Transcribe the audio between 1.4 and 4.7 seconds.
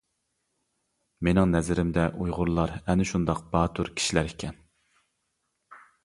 نەزىرىمدە ئۇيغۇرلار ئەنە شۇنداق باتۇر كىشىلەر ئىكەن.